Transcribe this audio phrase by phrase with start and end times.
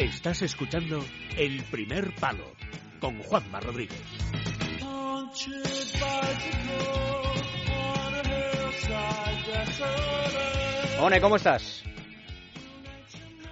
[0.00, 0.98] Estás escuchando
[1.36, 2.46] El Primer Palo
[3.02, 4.00] con Juanma Rodríguez.
[11.02, 11.84] One, ¿cómo estás?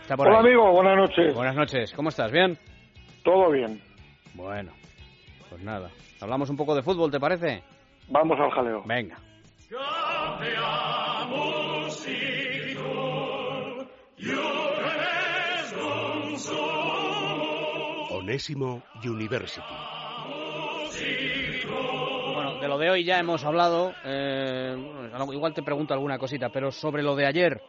[0.00, 0.46] Está por Hola, ahí.
[0.46, 1.34] amigo, buenas noches.
[1.34, 2.32] Buenas noches, ¿cómo estás?
[2.32, 2.58] ¿Bien?
[3.22, 3.82] Todo bien.
[4.32, 4.72] Bueno,
[5.50, 5.90] pues nada.
[6.22, 7.62] ¿Hablamos un poco de fútbol, te parece?
[8.08, 8.84] Vamos al jaleo.
[8.86, 9.18] Venga.
[18.29, 19.63] Onésimo University.
[22.35, 23.95] Bueno, de lo de hoy ya hemos hablado.
[24.04, 24.77] Eh,
[25.32, 27.63] igual te pregunto alguna cosita, pero sobre lo de ayer.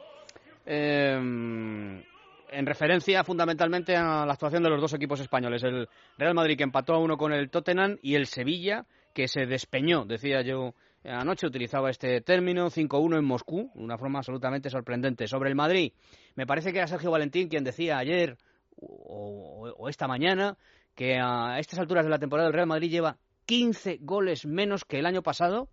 [0.66, 5.88] Eh, en referencia fundamentalmente a la actuación de los dos equipos españoles, el
[6.18, 10.04] Real Madrid que empató a uno con el Tottenham y el Sevilla que se despeñó,
[10.04, 10.74] decía yo
[11.06, 15.26] anoche, utilizaba este término, 5-1 en Moscú, una forma absolutamente sorprendente.
[15.26, 15.94] Sobre el Madrid,
[16.36, 18.36] me parece que era Sergio Valentín quien decía ayer
[18.82, 20.58] o, esta mañana
[20.96, 25.00] que a estas alturas de la temporada el Real Madrid lleva 15 goles menos que
[25.00, 25.70] el año pasado.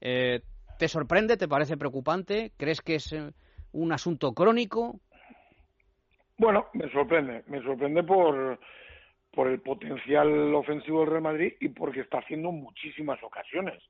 [0.00, 0.40] Eh,
[0.78, 1.36] ¿Te sorprende?
[1.36, 2.52] ¿Te parece preocupante?
[2.56, 3.30] ¿Crees que es eh,
[3.72, 5.00] un asunto crónico?
[6.38, 7.44] Bueno, me sorprende.
[7.46, 8.58] Me sorprende por,
[9.32, 13.80] por el potencial ofensivo del Real Madrid y porque está haciendo muchísimas ocasiones.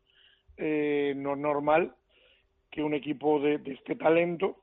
[0.56, 1.94] Eh, no es normal
[2.70, 4.56] que un equipo de, este talento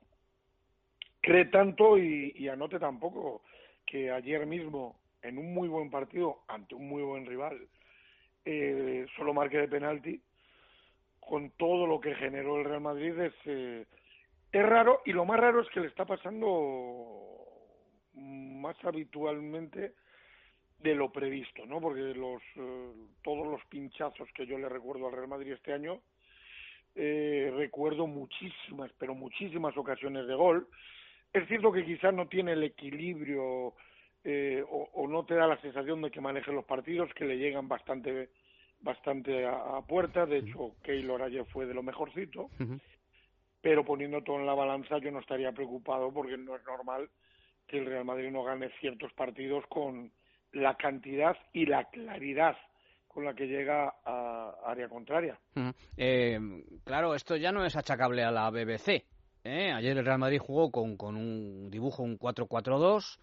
[1.20, 3.42] cree tanto y, y, anote tampoco
[3.86, 7.68] que ayer mismo, en un muy buen partido, ante un muy buen rival,
[8.44, 10.20] eh, solo marque de penalti,
[11.20, 13.86] con todo lo que generó el Real Madrid, es, eh,
[14.50, 17.46] es raro y lo más raro es que le está pasando
[18.14, 19.94] más habitualmente
[20.78, 21.80] de lo previsto, ¿no?
[21.80, 26.00] Porque los eh, todos los pinchazos que yo le recuerdo al Real Madrid este año
[26.94, 30.68] eh, recuerdo muchísimas, pero muchísimas ocasiones de gol.
[31.32, 33.74] Es cierto que quizás no tiene el equilibrio
[34.24, 37.68] eh, o, no te da la sensación de que maneje los partidos, que le llegan
[37.68, 38.30] bastante
[38.80, 40.26] bastante a, puerta.
[40.26, 42.50] De hecho, Keylor ayer fue de lo mejorcito.
[43.60, 47.08] Pero poniendo todo en la balanza, yo no estaría preocupado porque no es normal
[47.68, 50.10] que el Real Madrid no gane ciertos partidos con
[50.52, 52.56] la cantidad y la claridad
[53.06, 55.38] con la que llega a área contraria.
[55.96, 56.38] Eh,
[56.84, 59.04] claro, esto ya no es achacable a la BBC.
[59.44, 59.72] ¿Eh?
[59.72, 63.18] Ayer el Real Madrid jugó con, con un dibujo, un 4-4-2,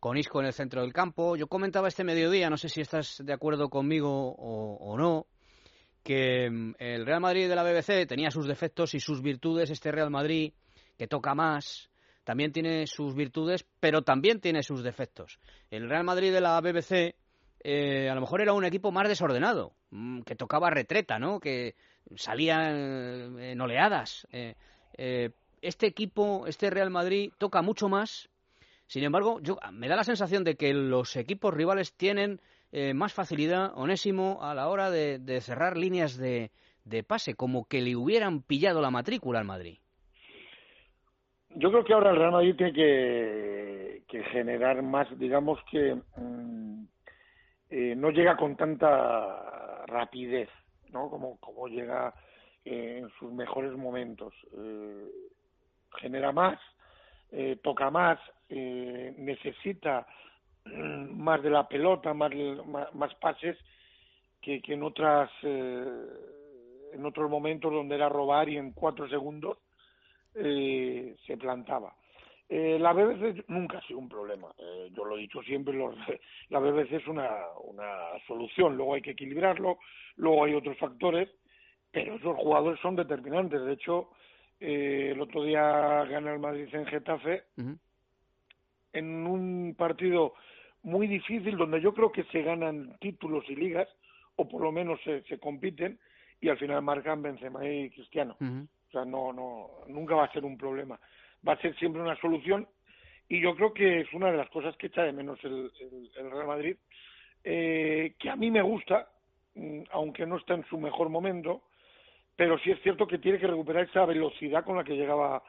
[0.00, 1.36] con Isco en el centro del campo.
[1.36, 5.26] Yo comentaba este mediodía, no sé si estás de acuerdo conmigo o, o no,
[6.02, 9.70] que mm, el Real Madrid de la BBC tenía sus defectos y sus virtudes.
[9.70, 10.52] Este Real Madrid,
[10.98, 11.90] que toca más,
[12.24, 15.38] también tiene sus virtudes, pero también tiene sus defectos.
[15.70, 17.14] El Real Madrid de la BBC
[17.64, 21.38] eh, a lo mejor era un equipo más desordenado, mm, que tocaba retreta, ¿no?
[21.38, 21.76] Que
[22.16, 24.26] salía en oleadas.
[24.32, 24.56] Eh,
[24.98, 25.30] eh,
[25.62, 28.28] este equipo, este Real Madrid, toca mucho más.
[28.86, 32.40] Sin embargo, yo, me da la sensación de que los equipos rivales tienen
[32.94, 36.50] más facilidad, onésimo, a la hora de, cerrar líneas de
[37.06, 39.78] pase, como que le hubieran pillado la matrícula al Madrid
[41.56, 46.84] yo creo que ahora el Real Madrid tiene que, generar más, digamos que mm,
[47.70, 50.48] eh, no llega con tanta rapidez,
[50.92, 51.08] ¿no?
[51.08, 52.14] Como, como llega
[52.64, 54.34] eh, en sus mejores momentos.
[54.56, 55.08] Eh,
[56.02, 56.58] genera más,
[57.62, 58.18] toca más,
[58.50, 60.06] necesita
[60.66, 62.30] mm, más de la pelota, más,
[62.92, 63.56] más, pases
[64.42, 65.30] que, que en otras
[66.92, 69.58] en otros momentos donde era robar y en cuatro segundos
[70.34, 71.94] eh, se plantaba.
[72.48, 74.48] Eh, la BBC nunca ha sido un problema.
[74.58, 75.94] Eh, yo lo he dicho siempre, los,
[76.50, 77.30] la BBC es una,
[77.64, 78.76] una solución.
[78.76, 79.78] Luego hay que equilibrarlo,
[80.16, 81.30] luego hay otros factores,
[81.90, 83.62] pero esos jugadores son determinantes.
[83.62, 84.10] De hecho,
[84.60, 87.44] eh, el otro día gana el Madrid en Getafe
[88.92, 90.34] en un partido
[90.82, 93.88] muy difícil donde yo creo que se ganan títulos y ligas,
[94.36, 95.98] o por lo menos se, se compiten,
[96.40, 98.36] y al final marcan Benzema y Cristiano.
[98.40, 100.98] O sea, no, no, nunca va a ser un problema.
[101.46, 102.66] Va a ser siempre una solución
[103.28, 105.70] y yo creo que es una de las cosas que echa de menos el,
[106.16, 106.76] el, Real Madrid,
[107.44, 109.08] eh, que a mí me gusta,
[109.54, 111.62] mm, aunque no está en su mejor momento,
[112.36, 115.42] pero sí es cierto que tiene que recuperar esa velocidad con la que llegaba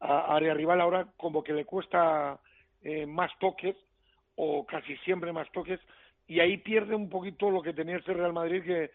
[0.00, 0.80] a área rival.
[0.80, 2.38] Ahora como que le cuesta
[2.82, 3.76] eh, más toques
[4.36, 5.80] o casi siempre más toques
[6.26, 8.90] y ahí pierde un poquito lo que tenía ese Real Madrid que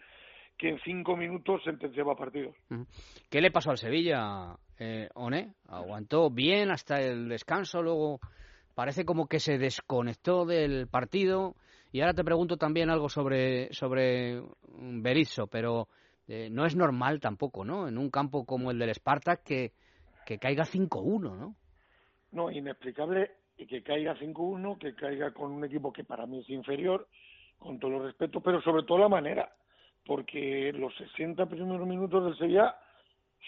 [0.58, 2.56] que en cinco minutos sentenciaba partidos.
[3.30, 5.54] ¿Qué le pasó al Sevilla, eh, One?
[5.68, 8.20] Aguantó bien hasta el descanso, luego
[8.76, 11.56] parece como que se desconectó del partido.
[11.92, 14.42] Y ahora te pregunto también algo sobre, sobre
[14.78, 15.88] Berizzo, pero
[16.28, 17.88] eh, no es normal tampoco, ¿no?
[17.88, 19.74] En un campo como el del Spartak que,
[20.26, 21.56] que caiga 5-1, ¿no?
[22.32, 26.50] No, inexplicable y que caiga 5-1, que caiga con un equipo que para mí es
[26.50, 27.08] inferior,
[27.60, 29.54] con todo el respeto, pero sobre todo la manera,
[30.06, 32.76] porque los 60 primeros minutos del Sevilla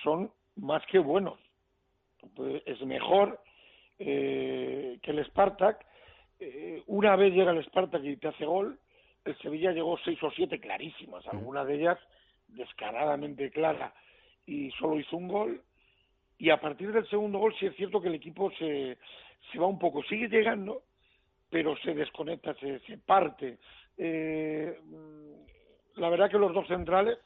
[0.03, 1.39] son más que buenos.
[2.35, 3.41] Pues es mejor
[3.99, 5.85] eh, que el Spartak.
[6.39, 8.79] Eh, una vez llega el Spartak y te hace gol,
[9.23, 11.99] el Sevilla llegó seis o siete clarísimas, alguna de ellas
[12.55, 13.93] descaradamente clara,
[14.45, 15.61] y solo hizo un gol.
[16.37, 18.97] Y a partir del segundo gol sí es cierto que el equipo se,
[19.51, 20.83] se va un poco, sigue llegando,
[21.49, 23.57] pero se desconecta, se, se parte.
[23.97, 24.77] Eh,
[25.95, 27.17] la verdad que los dos centrales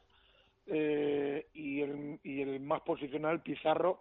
[0.66, 4.00] eh, y, el, y el más posicional, Pizarro,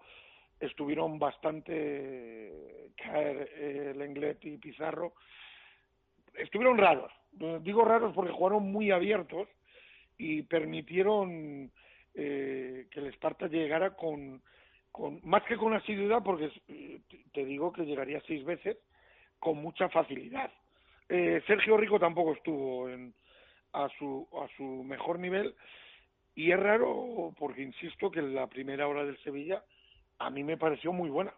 [0.60, 5.14] estuvieron bastante caer eh, Lenglet y Pizarro
[6.34, 7.12] estuvieron raros
[7.62, 9.48] digo raros porque jugaron muy abiertos
[10.20, 11.72] y permitieron
[12.14, 14.42] eh, que el Esparta llegara con,
[14.92, 16.52] con más que con asiduidad porque
[17.34, 18.78] te digo que llegaría seis veces
[19.40, 20.52] con mucha facilidad.
[21.08, 23.14] Eh, Sergio Rico tampoco estuvo en,
[23.74, 25.56] a su a su mejor nivel
[26.36, 29.64] y es raro porque insisto que la primera hora del Sevilla
[30.20, 31.34] a mí me pareció muy buena.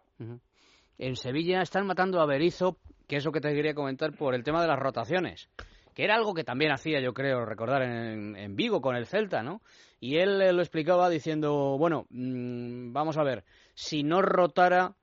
[0.98, 4.42] En Sevilla están matando a Berizzo, que es lo que te quería comentar por el
[4.42, 5.48] tema de las rotaciones,
[5.94, 9.60] que era algo que también hacía, yo creo, recordar en, Vigo con el Celta, ¿no?
[10.00, 13.44] Y él lo explicaba diciendo, bueno, mm, vamos a ver,
[13.74, 14.94] si no rotara,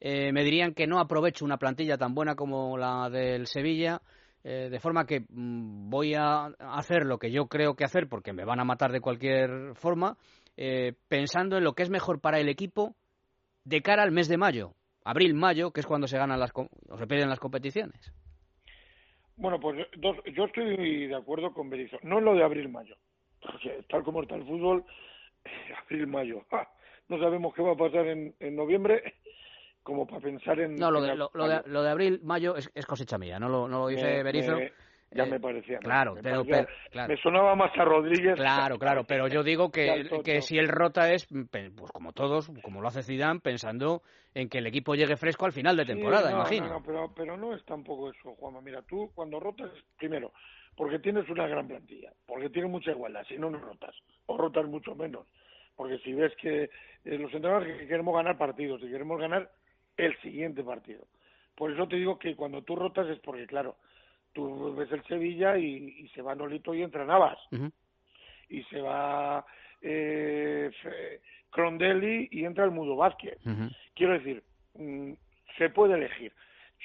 [0.00, 4.00] eh, me dirían que no aprovecho una plantilla tan buena como la del Sevilla,
[4.44, 8.32] eh, de forma que mm, voy a hacer lo que yo creo que hacer, porque
[8.32, 10.16] me van a matar de cualquier forma,
[10.56, 12.96] eh, pensando en lo que es mejor para el equipo
[13.64, 14.74] de cara al mes de mayo,
[15.04, 18.12] abril-mayo, que es cuando se ganan las o se pierden las competiciones.
[19.38, 21.98] Bueno, pues yo estoy de acuerdo con Berizzo.
[22.02, 22.96] No en lo de abril-mayo,
[23.88, 24.84] tal como está el fútbol,
[25.84, 26.44] abril-mayo.
[27.08, 29.14] no sabemos qué va a pasar en, noviembre,
[29.82, 30.74] como para pensar en...
[30.74, 34.58] No, lo de, lo, de, abril-mayo es, cosecha mía, no lo, no lo dice Berizzo.
[35.10, 35.78] Ya me parecía.
[35.78, 38.34] Claro, me, pero, me sonaba más a Rodríguez.
[38.34, 42.82] Claro, claro, pero yo digo que, que si él rota es, pues como todos, como
[42.82, 44.02] lo hace Zidane, pensando
[44.34, 46.68] en que el equipo llegue fresco al final de temporada, imagino.
[46.68, 48.60] No, pero, pero no es tampoco eso, Juanma.
[48.60, 50.32] Mira, tú cuando rotas, primero,
[50.76, 53.94] porque tienes una gran plantilla, porque tienes mucha igualdad, si no, no rotas,
[54.26, 55.26] o rotas mucho menos.
[55.74, 59.50] Porque si ves que eh, los entrenadores que queremos ganar partidos y queremos ganar
[59.96, 61.06] el siguiente partido.
[61.56, 63.76] Por eso te digo que cuando tú rotas es porque, claro,
[64.32, 67.38] tú ves el Sevilla y, se va Nolito y entra Navas.
[68.48, 69.44] Y se va
[69.82, 70.70] eh,
[71.50, 73.38] Crondelli y entra el Mudo Vázquez.
[73.94, 74.42] Quiero decir,
[74.74, 75.12] mm,
[75.56, 76.32] se puede elegir.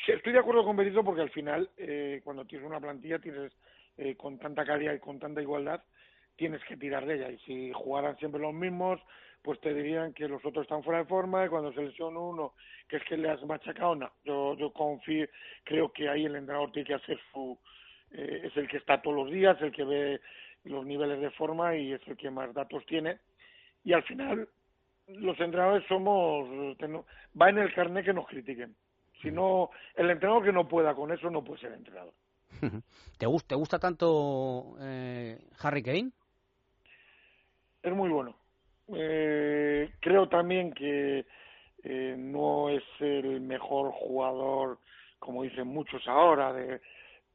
[0.07, 3.53] Estoy de acuerdo con Benito porque al final, eh, cuando tienes una plantilla, tienes
[3.97, 5.81] eh, con tanta calidad y con tanta igualdad,
[6.35, 7.29] tienes que tirar de ella.
[7.29, 8.99] Y si jugaran siempre los mismos,
[9.43, 12.53] pues te dirían que los otros están fuera de forma y cuando se lesiona uno,
[12.87, 14.09] que es que le has machacado, no.
[14.23, 15.27] Yo, yo confío,
[15.65, 17.59] creo que ahí el entrenador tiene que hacer su...
[18.11, 20.21] Eh, es el que está todos los días, el que ve
[20.63, 23.19] los niveles de forma y es el que más datos tiene.
[23.83, 24.47] Y al final,
[25.07, 26.47] los entrenadores somos...
[27.39, 28.73] Va en el carnet que nos critiquen.
[29.21, 32.13] Si no, el entrenador que no pueda con eso no puede ser entrenador.
[33.17, 36.11] ¿Te gusta, te gusta tanto eh, Harry Kane?
[37.81, 38.42] Es muy bueno
[38.95, 41.25] eh, creo también que
[41.83, 44.79] eh, no es el mejor jugador,
[45.19, 46.81] como dicen muchos ahora, de,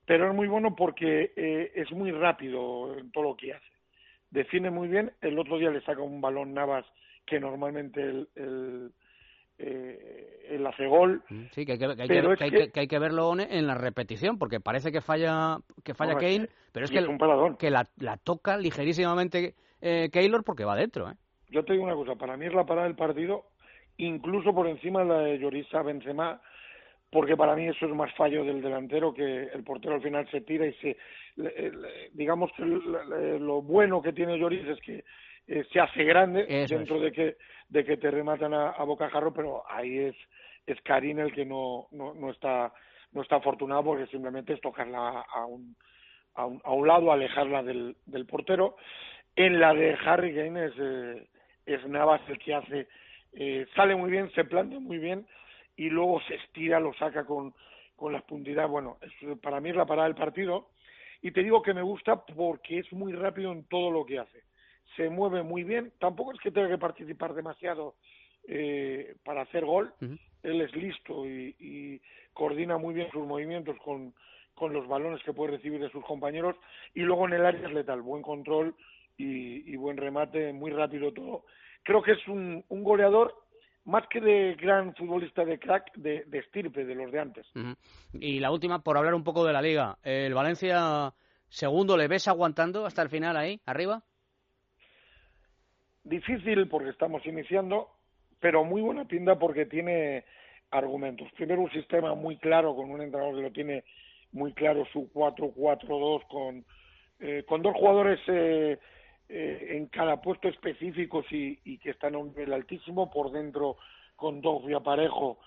[0.04, 3.64] pero es muy bueno porque eh, es muy rápido en todo lo que hace.
[4.30, 5.12] Define muy bien.
[5.20, 6.84] El otro día le saca un balón Navas
[7.26, 8.92] que normalmente el, el,
[9.58, 11.22] eh, hace gol.
[11.28, 15.58] Mm, sí, que hay que, hay que, verlo en la repetición, porque parece que falla
[15.84, 17.06] que falla Kane, pero es que,
[17.58, 21.10] que la, la, toca ligerísimamente eh, Keylor porque va dentro.
[21.10, 21.14] ¿eh?
[21.50, 23.46] Yo te digo una cosa, para mí es la parada del partido,
[23.96, 26.40] incluso por encima de la de Llorisa Benzema,
[27.10, 30.42] porque para mí eso es más fallo del delantero, que el portero al final se
[30.42, 30.96] tira y se...
[32.12, 35.04] digamos que lo bueno que tiene Lloris es que
[35.46, 37.36] eh, se hace grande dentro de que
[37.70, 40.16] de que te rematan a, bocajarro, pero ahí es
[40.66, 42.72] es Karim el que no, no, no está
[43.12, 45.74] no está afortunado porque simplemente es tocarla a un,
[46.34, 48.76] a un, a un lado, alejarla del, del portero.
[49.34, 51.26] En la de Harry Kane es, eh,
[51.68, 52.88] es Navas el que hace,
[53.32, 55.26] eh, sale muy bien, se plantea muy bien
[55.76, 57.54] y luego se estira, lo saca con,
[57.94, 58.68] con las puntidas.
[58.68, 58.98] Bueno,
[59.42, 60.70] para mí es la parada del partido
[61.20, 64.42] y te digo que me gusta porque es muy rápido en todo lo que hace.
[64.96, 67.96] Se mueve muy bien, tampoco es que tenga que participar demasiado
[68.48, 69.92] eh, para hacer gol,
[70.42, 72.00] él es listo y, y,
[72.32, 74.14] coordina muy bien sus movimientos con,
[74.54, 76.56] con los balones que puede recibir de sus compañeros
[76.94, 78.74] y luego en el área es letal, buen control
[79.18, 81.44] y, buen remate, muy rápido todo.
[81.82, 83.34] Creo que es un, un goleador
[83.84, 87.46] más que de gran futbolista de crack, de, de estirpe, de los de antes.
[88.12, 89.98] Y la última, por hablar un poco de la liga.
[90.02, 91.12] ¿El Valencia
[91.48, 94.02] segundo le ves aguantando hasta el final ahí, arriba?
[96.04, 97.88] Difícil porque estamos iniciando,
[98.40, 100.24] pero muy buena pinta porque tiene
[100.70, 101.28] argumentos.
[101.32, 103.84] Primero, un sistema muy claro, con un entrenador que lo tiene
[104.32, 106.64] muy claro, su 4-4-2, con,
[107.20, 108.78] eh, con dos jugadores eh,
[109.28, 113.76] eh, en cada puesto específicos y, y, que están a un nivel altísimo, por dentro
[114.16, 115.38] con dos y aparejo,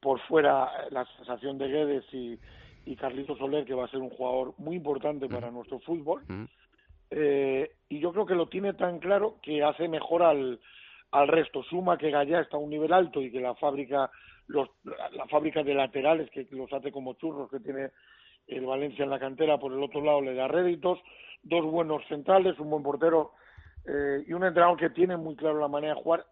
[0.00, 2.38] por fuera eh, la sensación de Guedes y,
[2.86, 6.22] y Carlito Soler, que va a ser un jugador muy importante para nuestro fútbol.
[7.10, 10.58] Eh, y yo creo que lo tiene tan claro que hace mejor al,
[11.10, 11.62] al resto.
[11.64, 14.10] Suma que Gallá está a un nivel alto y que la fábrica,
[14.46, 17.90] los, la fábrica de laterales, que los hace como churros, que tiene
[18.46, 20.98] el Valencia en la cantera, por el otro lado le da réditos.
[21.48, 23.32] Dos buenos centrales, un buen portero
[23.86, 26.26] eh, y un entrenador que tiene muy claro la manera de jugar.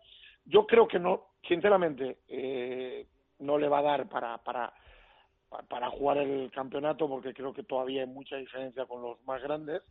[0.44, 3.06] Yo creo que no, sinceramente, eh,
[3.38, 4.73] no le va a dar para, para,
[5.68, 9.83] para jugar el campeonato porque creo que todavía hay mucha diferencia con los más grandes,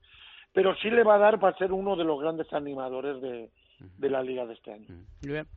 [0.51, 3.50] pero sí le va a dar para ser uno de los grandes animadores de,
[3.98, 4.88] de la liga de este año.
[4.89, 5.48] Muy bien.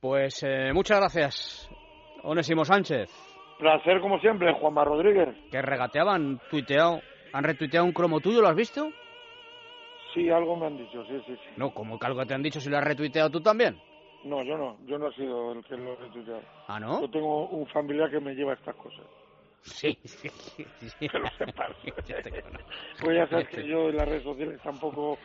[0.00, 1.70] Pues eh, muchas gracias,
[2.24, 3.08] Onésimo Sánchez.
[3.58, 5.28] Placer como siempre, Juanma Rodríguez.
[5.52, 7.00] Que regateaban, tuiteado,
[7.32, 8.92] han retuiteado un cromo tuyo, ¿lo has visto?
[10.12, 11.54] Sí, algo me han dicho, sí, sí, sí.
[11.56, 13.80] No, como que algo te han dicho si lo has retuiteado tú también.
[14.24, 16.42] No, yo no, yo no he sido el que lo ha retuiteado.
[16.68, 17.00] ¿Ah, no?
[17.00, 19.04] Yo tengo un familiar que me lleva estas cosas.
[19.62, 20.64] Sí, sí, sí.
[20.78, 21.08] sí.
[21.08, 21.70] Que lo sepas.
[23.00, 25.18] pues ya sabes que yo en las redes sociales tampoco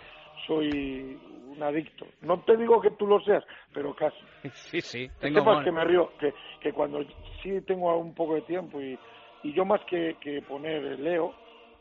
[0.47, 2.05] soy un adicto.
[2.21, 4.17] No te digo que tú lo seas, pero casi.
[4.53, 5.11] Sí, sí.
[5.19, 7.03] Que sepas que me río, que, que cuando
[7.43, 8.97] sí tengo un poco de tiempo y,
[9.43, 11.35] y yo más que, que poner Leo,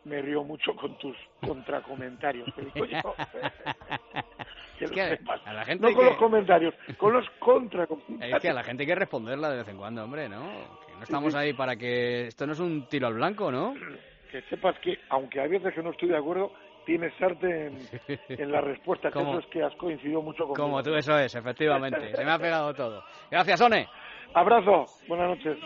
[0.07, 2.49] me río mucho con tus contracomentarios.
[2.57, 3.15] Digo yo.
[4.79, 5.19] que.
[5.45, 8.37] A la gente no con que- los comentarios, con los contracomentarios.
[8.37, 10.47] Es que a la gente hay que responderla de vez en cuando, hombre, ¿no?
[10.87, 12.27] Que no estamos ahí para que...
[12.29, 13.75] Esto no es un tiro al blanco, ¿no?
[14.31, 16.53] que sepas que, aunque hay veces que no estoy de acuerdo,
[16.85, 17.79] tienes arte en,
[18.41, 20.63] en la respuesta, que eso es que has coincidido mucho conmigo.
[20.63, 22.15] Como tú, eso es, efectivamente.
[22.15, 23.03] Se me ha pegado todo.
[23.31, 23.89] Gracias, One.
[24.35, 25.57] Abrazo, buenas noches.